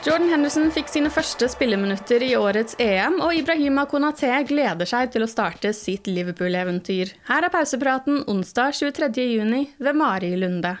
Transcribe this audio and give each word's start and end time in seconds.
Jordan 0.00 0.30
Henderson 0.32 0.70
fikk 0.72 0.88
sine 0.88 1.10
første 1.12 1.44
spilleminutter 1.52 2.22
i 2.24 2.30
årets 2.32 2.72
EM, 2.80 3.18
og 3.20 3.34
Ibrahima 3.36 3.82
Konaté 3.84 4.30
gleder 4.48 4.88
seg 4.88 5.10
til 5.12 5.26
å 5.26 5.28
starte 5.28 5.74
sitt 5.76 6.08
Liverpool-eventyr. 6.08 7.10
Her 7.28 7.44
er 7.44 7.52
pausepraten 7.52 8.22
onsdag 8.32 8.78
23.6 8.78 9.74
ved 9.76 9.98
Mari 10.00 10.30
Lunde. 10.40 10.72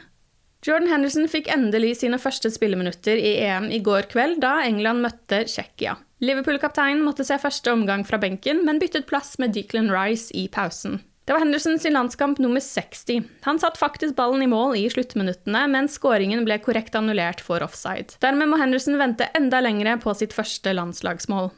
Jordan 0.64 0.88
Henderson 0.88 1.28
fikk 1.28 1.52
endelig 1.52 1.98
sine 2.00 2.16
første 2.20 2.48
spilleminutter 2.52 3.20
i 3.20 3.34
EM 3.44 3.68
i 3.68 3.82
går 3.84 4.08
kveld, 4.08 4.40
da 4.40 4.62
England 4.64 5.04
møtte 5.04 5.42
Tsjekkia. 5.44 5.98
Liverpool-kapteinen 6.24 7.04
måtte 7.04 7.28
se 7.28 7.36
første 7.40 7.76
omgang 7.76 8.08
fra 8.08 8.16
benken, 8.20 8.64
men 8.64 8.80
byttet 8.80 9.04
plass 9.08 9.36
med 9.40 9.52
Declan 9.52 9.92
Rice 9.92 10.32
i 10.32 10.48
pausen. 10.48 10.96
Det 11.30 11.34
var 11.34 11.44
Henderson 11.44 11.78
sin 11.78 11.92
landskamp 11.92 12.38
nummer 12.38 12.60
60. 12.60 13.22
Han 13.40 13.58
satt 13.58 13.76
faktisk 13.78 14.16
ballen 14.16 14.42
i 14.42 14.46
mål 14.50 14.72
i 14.76 14.88
sluttminuttene, 14.90 15.60
men 15.70 15.86
skåringen 15.86 16.40
ble 16.42 16.56
korrekt 16.58 16.96
annullert 16.98 17.38
for 17.46 17.62
offside. 17.62 18.16
Dermed 18.18 18.50
må 18.50 18.56
Henderson 18.58 18.96
vente 18.98 19.28
enda 19.38 19.60
lengre 19.62 19.92
på 20.02 20.10
sitt 20.18 20.32
første 20.34 20.72
landslagsmål. 20.74 21.52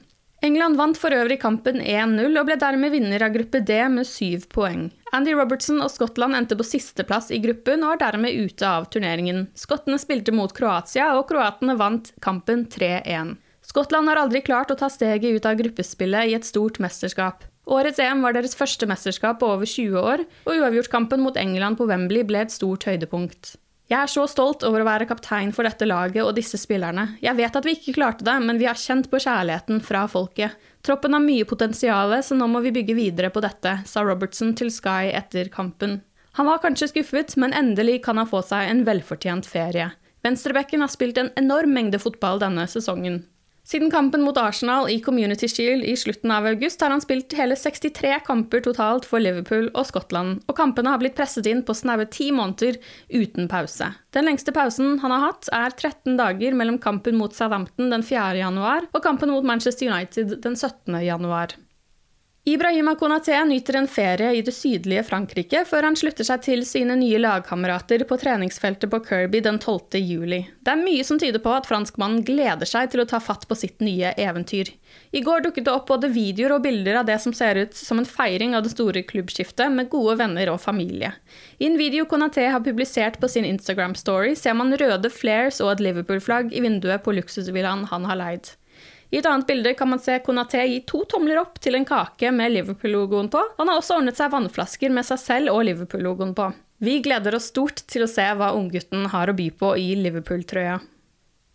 England 0.45 0.77
vant 0.77 1.01
for 1.01 1.17
øvrig 1.17 1.39
kampen 1.41 1.81
1-0 1.81 2.37
og 2.37 2.51
ble 2.51 2.59
dermed 2.61 2.93
vinner 2.93 3.25
av 3.25 3.33
gruppe 3.33 3.63
D 3.65 3.79
med 3.95 4.05
syv 4.11 4.45
poeng. 4.53 4.91
Andy 5.17 5.33
Robertson 5.39 5.81
og 5.81 5.89
Skottland 5.95 6.37
endte 6.37 6.59
på 6.61 6.69
sisteplass 6.69 7.31
i 7.33 7.41
gruppen 7.41 7.81
og 7.81 7.95
er 7.95 8.03
dermed 8.03 8.37
ute 8.45 8.69
av 8.69 8.91
turneringen. 8.93 9.47
Skottene 9.57 9.97
spilte 9.97 10.37
mot 10.37 10.53
Kroatia, 10.53 11.15
og 11.17 11.31
kroatene 11.33 11.79
vant 11.81 12.13
kampen 12.21 12.67
3-1. 12.77 13.39
Skottland 13.73 14.13
har 14.13 14.21
aldri 14.21 14.45
klart 14.45 14.69
å 14.69 14.77
ta 14.77 14.93
steget 14.93 15.33
ut 15.33 15.49
av 15.49 15.57
gruppespillet 15.65 16.29
i 16.29 16.37
et 16.37 16.45
stort 16.45 16.77
mesterskap. 16.83 17.47
Årets 17.73 18.03
EM 18.05 18.21
var 18.21 18.37
deres 18.37 18.53
første 18.59 18.85
mesterskap 18.89 19.39
på 19.41 19.49
over 19.55 19.69
20 19.69 19.97
år, 19.97 20.23
og 20.45 20.59
uavgjortkampen 20.59 21.23
mot 21.25 21.39
England 21.41 21.79
på 21.79 21.87
Wembley 21.89 22.25
ble 22.29 22.43
et 22.45 22.53
stort 22.53 22.85
høydepunkt. 22.85 23.55
Jeg 23.89 23.99
er 23.99 24.11
så 24.13 24.27
stolt 24.29 24.63
over 24.65 24.83
å 24.83 24.87
være 24.89 25.07
kaptein 25.09 25.51
for 25.57 25.69
dette 25.69 25.89
laget 25.89 26.23
og 26.25 26.37
disse 26.37 26.61
spillerne. 26.61 27.17
Jeg 27.25 27.37
vet 27.37 27.57
at 27.59 27.67
vi 27.67 27.75
ikke 27.77 27.97
klarte 27.97 28.25
det, 28.25 28.37
men 28.45 28.61
vi 28.61 28.69
har 28.69 28.79
kjent 28.79 29.09
på 29.13 29.21
kjærligheten 29.21 29.83
fra 29.85 30.05
folket. 30.09 30.55
Troppen 30.85 31.17
har 31.17 31.25
mye 31.25 31.49
potensial, 31.49 32.15
så 32.25 32.37
nå 32.37 32.49
må 32.49 32.63
vi 32.65 32.75
bygge 32.77 32.97
videre 32.97 33.33
på 33.33 33.43
dette, 33.45 33.79
sa 33.89 34.05
Robertson 34.05 34.55
til 34.57 34.73
Sky 34.73 35.13
etter 35.17 35.49
kampen. 35.53 36.01
Han 36.39 36.49
var 36.49 36.63
kanskje 36.63 36.93
skuffet, 36.93 37.37
men 37.41 37.57
endelig 37.57 38.03
kan 38.05 38.21
han 38.21 38.29
få 38.29 38.41
seg 38.49 38.69
en 38.69 38.85
velfortjent 38.89 39.49
ferie. 39.49 39.91
Venstrebekken 40.25 40.85
har 40.85 40.93
spilt 40.93 41.19
en 41.19 41.33
enorm 41.41 41.73
mengde 41.77 42.01
fotball 42.01 42.41
denne 42.41 42.69
sesongen. 42.71 43.25
Siden 43.63 43.91
kampen 43.91 44.25
mot 44.27 44.37
Arsenal 44.37 44.89
i 44.91 45.01
Community 45.01 45.47
Shield 45.49 45.85
i 45.87 45.95
slutten 45.97 46.31
av 46.35 46.47
august 46.51 46.81
har 46.83 46.91
han 46.91 47.01
spilt 47.01 47.33
hele 47.39 47.55
63 47.57 48.17
kamper 48.27 48.61
totalt 48.65 49.07
for 49.07 49.23
Liverpool 49.23 49.69
og 49.71 49.87
Skottland, 49.87 50.41
og 50.51 50.57
kampene 50.59 50.91
har 50.91 50.99
blitt 50.99 51.15
presset 51.15 51.47
inn 51.47 51.63
på 51.63 51.77
snaue 51.79 52.09
ti 52.11 52.33
måneder 52.35 52.81
uten 53.15 53.47
pause. 53.53 53.93
Den 54.11 54.27
lengste 54.27 54.55
pausen 54.57 54.99
han 55.05 55.15
har 55.15 55.29
hatt, 55.29 55.47
er 55.55 55.71
13 55.71 56.19
dager 56.19 56.59
mellom 56.59 56.81
kampen 56.83 57.21
mot 57.21 57.39
Southampton 57.39 57.95
den 57.95 58.03
4. 58.03 58.35
januar 58.43 58.91
og 58.91 59.05
kampen 59.07 59.31
mot 59.31 59.47
Manchester 59.47 59.93
United 59.93 60.41
den 60.43 60.59
17. 60.59 60.99
januar. 61.07 61.55
Ibrahima 62.45 62.95
Konaté 62.95 63.45
nyter 63.45 63.77
en 63.77 63.87
ferie 63.87 64.33
i 64.35 64.41
det 64.43 64.51
sydlige 64.51 65.05
Frankrike 65.07 65.61
før 65.63 65.87
han 65.87 65.95
slutter 65.95 66.27
seg 66.27 66.41
til 66.43 66.65
sine 66.67 66.97
nye 66.99 67.21
lagkamerater 67.23 68.03
på 68.11 68.17
treningsfeltet 68.19 68.91
på 68.91 68.99
Kirby 69.05 69.39
den 69.45 69.61
12. 69.61 70.01
juli. 70.03 70.41
Det 70.59 70.73
er 70.73 70.81
mye 70.81 71.05
som 71.07 71.21
tyder 71.23 71.39
på 71.45 71.53
at 71.55 71.69
franskmannen 71.71 72.25
gleder 72.27 72.67
seg 72.67 72.89
til 72.91 73.05
å 73.05 73.07
ta 73.07 73.21
fatt 73.23 73.47
på 73.47 73.55
sitt 73.61 73.79
nye 73.79 74.11
eventyr. 74.19 74.73
I 75.15 75.23
går 75.23 75.45
dukket 75.45 75.69
det 75.69 75.75
opp 75.77 75.87
både 75.93 76.11
videoer 76.11 76.57
og 76.57 76.65
bilder 76.65 76.99
av 76.99 77.07
det 77.07 77.21
som 77.23 77.31
ser 77.31 77.61
ut 77.63 77.79
som 77.79 78.03
en 78.03 78.09
feiring 78.11 78.57
av 78.59 78.67
det 78.67 78.73
store 78.75 79.05
klubbskiftet, 79.07 79.71
med 79.71 79.93
gode 79.93 80.17
venner 80.19 80.51
og 80.51 80.59
familie. 80.65 81.13
I 81.63 81.69
en 81.69 81.79
video 81.79 82.09
Konaté 82.11 82.49
har 82.51 82.65
publisert 82.67 83.21
på 83.23 83.31
sin 83.31 83.47
Instagram-story, 83.47 84.35
ser 84.35 84.59
man 84.59 84.75
røde 84.83 85.15
flares 85.15 85.63
og 85.63 85.77
et 85.77 85.87
Liverpool-flagg 85.87 86.51
i 86.51 86.65
vinduet 86.67 87.07
på 87.07 87.15
luksusvillaen 87.21 87.87
han 87.95 88.11
har 88.11 88.19
leid. 88.19 88.51
I 89.13 89.19
et 89.21 89.27
annet 89.29 89.47
bilde 89.47 89.75
kan 89.77 89.91
man 89.93 90.01
se 90.01 90.15
Konaté 90.25 90.63
gi 90.65 90.79
to 90.89 91.03
tomler 91.05 91.37
opp 91.43 91.59
til 91.61 91.77
en 91.77 91.85
kake 91.85 92.31
med 92.33 92.55
Liverpool-logoen 92.55 93.29
på. 93.33 93.43
Han 93.59 93.69
har 93.69 93.81
også 93.81 93.99
ordnet 93.99 94.17
seg 94.17 94.33
vannflasker 94.33 94.95
med 94.95 95.05
seg 95.05 95.21
selv 95.21 95.53
og 95.53 95.67
Liverpool-logoen 95.69 96.33
på. 96.39 96.47
Vi 96.83 96.97
gleder 97.05 97.37
oss 97.37 97.51
stort 97.53 97.85
til 97.93 98.07
å 98.07 98.09
se 98.11 98.25
hva 98.25 98.55
unggutten 98.57 99.05
har 99.13 99.29
å 99.29 99.37
by 99.37 99.51
på 99.61 99.75
i 99.77 99.93
Liverpool-trøya. 100.01 100.81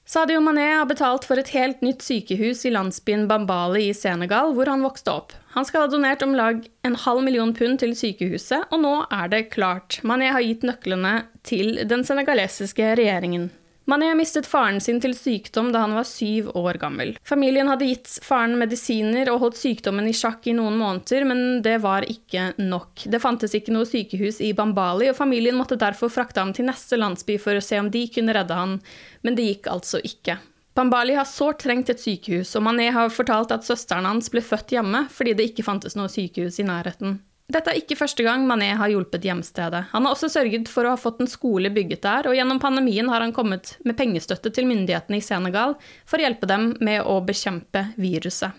Sadio 0.07 0.40
Mané 0.40 0.69
har 0.69 0.85
betalt 0.88 1.25
for 1.28 1.41
et 1.41 1.50
helt 1.51 1.81
nytt 1.84 2.06
sykehus 2.06 2.62
i 2.69 2.72
landsbyen 2.72 3.25
Bambali 3.28 3.89
i 3.89 3.97
Senegal, 3.97 4.53
hvor 4.56 4.69
han 4.72 4.85
vokste 4.85 5.12
opp. 5.12 5.34
Han 5.57 5.66
skal 5.68 5.84
ha 5.84 5.91
donert 5.91 6.24
om 6.24 6.38
lag 6.38 6.62
en 6.88 6.95
halv 6.95 7.25
million 7.25 7.51
pund 7.57 7.81
til 7.81 7.91
sykehuset, 7.97 8.69
og 8.72 8.85
nå 8.85 8.94
er 9.12 9.34
det 9.34 9.47
klart. 9.51 9.97
Mané 10.07 10.29
har 10.31 10.45
gitt 10.45 10.63
nøklene 10.63 11.25
til 11.44 11.81
den 11.89 12.07
senegalesiske 12.07 12.94
regjeringen. 13.01 13.50
Mané 13.88 14.09
mistet 14.20 14.44
faren 14.52 14.81
sin 14.84 14.98
til 15.00 15.14
sykdom 15.16 15.70
da 15.72 15.86
han 15.86 15.94
var 15.96 16.03
syv 16.03 16.50
år 16.59 16.75
gammel. 16.81 17.14
Familien 17.24 17.70
hadde 17.72 17.88
gitt 17.88 18.18
faren 18.20 18.58
medisiner 18.59 19.31
og 19.31 19.40
holdt 19.46 19.59
sykdommen 19.62 20.09
i 20.09 20.16
sjakk 20.18 20.50
i 20.52 20.56
noen 20.58 20.75
måneder, 20.75 21.24
men 21.30 21.62
det 21.64 21.78
var 21.86 22.03
ikke 22.03 22.50
nok. 22.59 23.06
Det 23.08 23.22
fantes 23.24 23.56
ikke 23.56 23.72
noe 23.72 23.88
sykehus 23.88 24.42
i 24.44 24.52
Bambali, 24.58 25.08
og 25.08 25.16
familien 25.16 25.56
måtte 25.56 25.80
derfor 25.80 26.12
frakte 26.12 26.44
ham 26.44 26.52
til 26.52 26.68
neste 26.68 27.00
landsby 27.00 27.40
for 27.40 27.56
å 27.56 27.64
se 27.64 27.80
om 27.80 27.88
de 27.94 28.04
kunne 28.12 28.36
redde 28.36 28.60
han, 28.60 28.75
men 29.24 29.39
det 29.39 29.48
gikk 29.54 29.72
altså 29.72 30.04
ikke. 30.04 30.36
Bambali 30.75 31.16
har 31.16 31.25
sårt 31.25 31.63
trengt 31.63 31.88
et 31.89 32.04
sykehus, 32.04 32.51
og 32.60 32.68
Mané 32.68 32.92
har 32.92 33.07
fortalt 33.10 33.56
at 33.56 33.63
søsteren 33.66 34.06
hans 34.06 34.28
ble 34.30 34.44
født 34.44 34.75
hjemme 34.75 35.07
fordi 35.16 35.34
det 35.39 35.48
ikke 35.54 35.66
fantes 35.66 35.95
noe 35.95 36.12
sykehus 36.12 36.60
i 36.60 36.68
nærheten. 36.68 37.22
Dette 37.48 37.72
er 37.72 37.78
ikke 37.80 37.96
første 37.96 38.26
gang 38.26 38.42
Mané 38.44 38.74
har 38.76 38.92
hjulpet 38.92 39.24
hjemstedet. 39.24 39.86
Han 39.94 40.04
har 40.04 40.12
også 40.12 40.28
sørget 40.34 40.68
for 40.68 40.84
å 40.84 40.92
ha 40.92 41.00
fått 41.00 41.22
en 41.24 41.30
skole 41.32 41.72
bygget 41.72 42.04
der, 42.04 42.28
og 42.28 42.36
gjennom 42.36 42.60
pandemien 42.60 43.08
har 43.08 43.24
han 43.24 43.32
kommet 43.32 43.78
med 43.88 43.96
pengestøtte 43.96 44.52
til 44.52 44.68
myndighetene 44.68 45.22
i 45.22 45.24
Senegal 45.24 45.78
for 46.04 46.20
å 46.20 46.26
hjelpe 46.26 46.50
dem 46.50 46.74
med 46.84 47.06
å 47.08 47.22
bekjempe 47.24 47.86
viruset. 47.96 48.52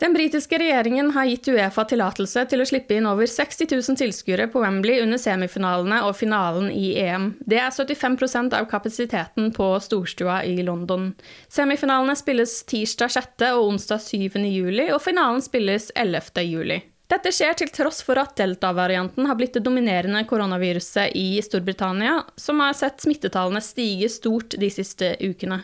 Den 0.00 0.16
britiske 0.16 0.58
regjeringen 0.58 1.12
har 1.14 1.28
gitt 1.28 1.46
Uefa 1.52 1.84
tillatelse 1.86 2.46
til 2.50 2.64
å 2.64 2.66
slippe 2.66 2.96
inn 2.96 3.06
over 3.06 3.28
60 3.30 3.68
000 3.70 4.00
tilskuere 4.00 4.48
på 4.50 4.64
Wembley 4.64 4.98
under 5.04 5.20
semifinalene 5.20 6.00
og 6.08 6.16
finalen 6.18 6.72
i 6.72 6.96
EM. 7.04 7.28
Det 7.46 7.60
er 7.62 7.70
75% 7.70 8.56
av 8.58 8.66
kapasiteten 8.72 9.52
på 9.54 9.68
storstua 9.84 10.40
i 10.48 10.56
London. 10.66 11.12
Semifinalene 11.52 12.16
spilles 12.18 12.56
tirsdag 12.72 13.12
6. 13.20 13.46
og 13.52 13.68
onsdag 13.68 14.02
7. 14.08 14.42
juli, 14.48 14.88
og 14.88 15.04
finalen 15.04 15.44
spilles 15.44 15.92
11. 15.94 16.42
juli. 16.48 16.80
Dette 17.14 17.30
skjer 17.30 17.54
til 17.54 17.68
tross 17.70 18.00
for 18.02 18.18
at 18.18 18.32
delta-varianten 18.34 19.28
har 19.28 19.36
blitt 19.38 19.54
det 19.54 19.60
dominerende 19.62 20.24
koronaviruset 20.26 21.12
i 21.14 21.38
Storbritannia, 21.46 22.16
som 22.34 22.58
har 22.58 22.74
sett 22.74 23.04
smittetallene 23.04 23.60
stige 23.62 24.08
stort 24.10 24.56
de 24.58 24.70
siste 24.72 25.12
ukene. 25.22 25.60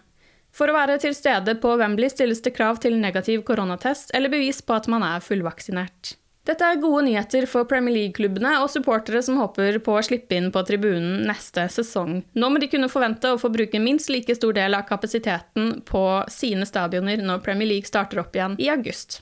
For 0.55 0.70
å 0.70 0.76
være 0.76 1.00
til 1.02 1.14
stede 1.17 1.56
på 1.58 1.73
Wembley 1.81 2.11
stilles 2.12 2.43
det 2.44 2.52
krav 2.55 2.79
til 2.82 2.94
negativ 3.02 3.43
koronatest 3.49 4.12
eller 4.14 4.31
bevis 4.31 4.62
på 4.62 4.76
at 4.76 4.87
man 4.93 5.02
er 5.02 5.25
fullvaksinert. 5.25 6.12
Dette 6.47 6.69
er 6.70 6.79
gode 6.82 7.02
nyheter 7.08 7.49
for 7.50 7.67
Premier 7.70 7.97
League-klubbene 7.97 8.52
og 8.62 8.70
supportere 8.70 9.19
som 9.23 9.41
håper 9.43 9.81
på 9.82 9.97
å 9.97 10.05
slippe 10.06 10.38
inn 10.38 10.52
på 10.55 10.62
tribunen 10.69 11.25
neste 11.26 11.64
sesong. 11.67 12.20
Nå 12.38 12.50
må 12.50 12.62
de 12.62 12.69
kunne 12.70 12.91
forvente 12.93 13.35
å 13.35 13.41
få 13.43 13.50
bruke 13.50 13.82
minst 13.82 14.11
like 14.11 14.38
stor 14.38 14.55
del 14.55 14.79
av 14.79 14.87
kapasiteten 14.87 15.81
på 15.91 16.05
sine 16.31 16.67
stadioner 16.67 17.26
når 17.26 17.43
Premier 17.43 17.73
League 17.75 17.91
starter 17.91 18.23
opp 18.23 18.38
igjen 18.38 18.55
i 18.62 18.70
august. 18.70 19.19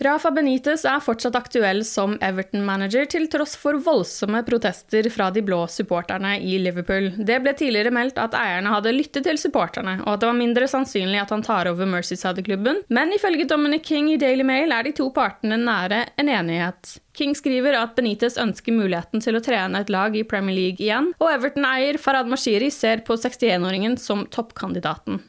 Rafa 0.00 0.30
Benitez 0.32 0.86
er 0.88 1.02
fortsatt 1.04 1.34
aktuell 1.36 1.82
som 1.84 2.14
Everton-manager, 2.24 3.04
til 3.12 3.26
tross 3.28 3.52
for 3.60 3.76
voldsomme 3.84 4.40
protester 4.46 5.04
fra 5.12 5.26
de 5.28 5.42
blå 5.44 5.58
supporterne 5.68 6.38
i 6.40 6.54
Liverpool. 6.64 7.10
Det 7.18 7.36
ble 7.44 7.52
tidligere 7.58 7.92
meldt 7.92 8.16
at 8.22 8.32
eierne 8.38 8.72
hadde 8.72 8.94
lyttet 8.96 9.26
til 9.28 9.36
supporterne, 9.36 9.98
og 10.06 10.14
at 10.14 10.22
det 10.22 10.30
var 10.30 10.38
mindre 10.38 10.70
sannsynlig 10.72 11.20
at 11.20 11.34
han 11.34 11.44
tar 11.44 11.68
over 11.68 11.90
Mercyside-klubben, 11.92 12.80
men 12.88 13.12
ifølge 13.12 13.44
Dominic 13.50 13.84
King 13.90 14.08
i 14.14 14.16
Daily 14.22 14.46
Mail 14.48 14.72
er 14.72 14.88
de 14.88 14.94
to 14.96 15.10
partene 15.12 15.60
nære 15.60 16.06
en 16.16 16.32
enighet. 16.32 16.96
King 17.12 17.36
skriver 17.36 17.76
at 17.76 17.92
Benitez 17.98 18.38
ønsker 18.40 18.72
muligheten 18.72 19.20
til 19.20 19.36
å 19.36 19.44
trene 19.44 19.82
et 19.84 19.92
lag 19.92 20.16
i 20.16 20.24
Premier 20.24 20.56
League 20.56 20.80
igjen, 20.80 21.12
og 21.20 21.28
Everton-eier 21.34 22.00
Farad 22.00 22.30
Mashiri 22.32 22.72
ser 22.72 23.04
på 23.04 23.20
61-åringen 23.20 24.00
som 24.00 24.24
toppkandidaten. 24.32 25.20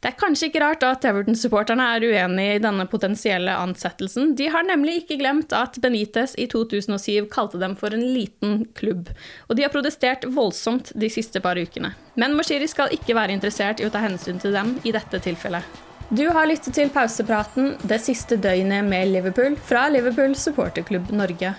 Det 0.00 0.08
er 0.08 0.16
kanskje 0.16 0.48
ikke 0.48 0.62
rart 0.62 0.84
at 0.88 1.04
Everton-supporterne 1.04 1.84
er 1.92 2.04
uenig 2.08 2.46
i 2.54 2.60
denne 2.64 2.86
potensielle 2.88 3.52
ansettelsen. 3.52 4.30
De 4.36 4.46
har 4.48 4.64
nemlig 4.64 5.02
ikke 5.02 5.18
glemt 5.20 5.52
at 5.52 5.76
Benitez 5.82 6.32
i 6.40 6.46
2007 6.48 7.28
kalte 7.32 7.60
dem 7.60 7.74
for 7.76 7.92
en 7.92 8.06
liten 8.14 8.62
klubb, 8.78 9.10
og 9.48 9.58
de 9.58 9.66
har 9.66 9.74
protestert 9.74 10.24
voldsomt 10.24 10.94
de 10.96 11.10
siste 11.12 11.42
par 11.44 11.60
ukene. 11.60 11.92
Men 12.16 12.32
Moshiri 12.38 12.68
skal 12.72 12.96
ikke 12.96 13.18
være 13.18 13.36
interessert 13.36 13.82
i 13.82 13.88
å 13.88 13.92
ta 13.92 14.00
hensyn 14.00 14.40
til 14.40 14.56
dem 14.56 14.78
i 14.88 14.94
dette 14.96 15.20
tilfellet. 15.20 15.68
Du 16.08 16.24
har 16.32 16.48
lyttet 16.48 16.74
til 16.74 16.88
pausepraten 16.90 17.76
det 17.84 18.00
siste 18.02 18.40
døgnet 18.40 18.88
med 18.88 19.12
Liverpool 19.12 19.60
fra 19.68 19.84
Liverpool 19.92 20.32
supporterklubb 20.32 21.12
Norge. 21.12 21.52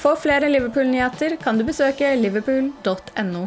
For 0.00 0.16
flere 0.16 0.48
Liverpool-nyheter 0.48 1.36
kan 1.44 1.60
du 1.60 1.68
besøke 1.68 2.08
liverpool.no. 2.24 3.46